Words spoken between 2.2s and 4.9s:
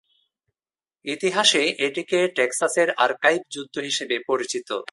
টেক্সাসের archive যুদ্ধ হিসেবে পরিচিত।